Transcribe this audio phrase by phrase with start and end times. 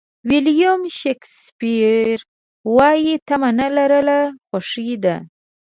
[0.29, 2.17] ویلیام شکسپیر
[2.75, 4.09] وایي تمه نه لرل
[4.47, 5.15] خوښي ده.